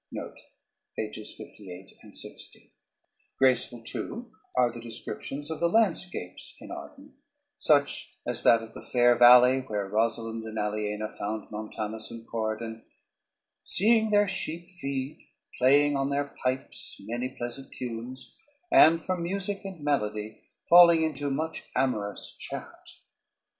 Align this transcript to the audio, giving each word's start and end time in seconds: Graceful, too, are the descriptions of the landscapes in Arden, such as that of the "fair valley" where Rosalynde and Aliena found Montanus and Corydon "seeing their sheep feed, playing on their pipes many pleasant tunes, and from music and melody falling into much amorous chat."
Graceful, 3.37 3.83
too, 3.83 4.31
are 4.57 4.71
the 4.71 4.79
descriptions 4.81 5.51
of 5.51 5.59
the 5.59 5.69
landscapes 5.69 6.55
in 6.59 6.71
Arden, 6.71 7.13
such 7.55 8.17
as 8.25 8.41
that 8.41 8.63
of 8.63 8.73
the 8.73 8.81
"fair 8.81 9.15
valley" 9.15 9.59
where 9.59 9.87
Rosalynde 9.87 10.47
and 10.47 10.57
Aliena 10.57 11.07
found 11.07 11.51
Montanus 11.51 12.09
and 12.09 12.27
Corydon 12.27 12.83
"seeing 13.63 14.09
their 14.09 14.27
sheep 14.27 14.71
feed, 14.71 15.19
playing 15.59 15.95
on 15.95 16.09
their 16.09 16.33
pipes 16.43 16.97
many 17.01 17.29
pleasant 17.37 17.71
tunes, 17.71 18.35
and 18.71 18.99
from 19.03 19.21
music 19.21 19.61
and 19.63 19.83
melody 19.83 20.41
falling 20.67 21.03
into 21.03 21.29
much 21.29 21.61
amorous 21.75 22.35
chat." 22.39 22.87